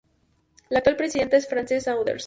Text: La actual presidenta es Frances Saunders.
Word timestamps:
La 0.69 0.79
actual 0.79 0.95
presidenta 0.97 1.37
es 1.37 1.47
Frances 1.47 1.83
Saunders. 1.83 2.19